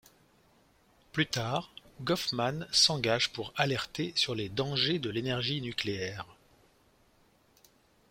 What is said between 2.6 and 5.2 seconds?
s'engage pour alerter sur les dangers de